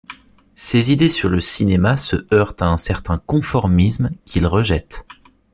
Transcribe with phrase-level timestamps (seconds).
[0.55, 5.05] Ses idées sur le cinéma se heurtent à un certain conformisme, qu'il rejette.